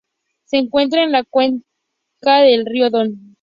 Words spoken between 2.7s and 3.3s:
Don.